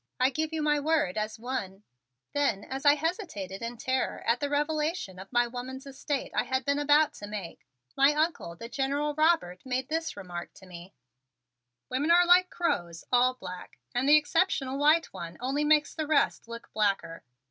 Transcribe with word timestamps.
I 0.19 0.31
give 0.31 0.51
you 0.51 0.63
my 0.63 0.79
word 0.79 1.15
as 1.15 1.37
one" 1.37 1.83
Then 2.33 2.63
as 2.63 2.87
I 2.87 2.95
hesitated 2.95 3.61
in 3.61 3.77
terror 3.77 4.21
at 4.25 4.39
the 4.39 4.49
revelation 4.49 5.19
of 5.19 5.31
my 5.31 5.45
woman's 5.45 5.85
estate 5.85 6.31
I 6.33 6.45
had 6.45 6.65
been 6.65 6.79
about 6.79 7.13
to 7.13 7.27
make, 7.27 7.67
my 7.95 8.11
Uncle, 8.15 8.55
the 8.55 8.67
General 8.67 9.13
Robert, 9.13 9.63
made 9.63 9.89
this 9.89 10.17
remark 10.17 10.55
to 10.55 10.65
me: 10.65 10.95
"Women 11.87 12.09
are 12.09 12.25
like 12.25 12.49
crows, 12.49 13.05
all 13.11 13.35
black; 13.35 13.77
and 13.93 14.09
the 14.09 14.17
exceptional 14.17 14.79
white 14.79 15.13
one 15.13 15.37
only 15.39 15.63
makes 15.63 15.93
the 15.93 16.07
rest 16.07 16.47
look 16.47 16.73
blacker. 16.73 17.23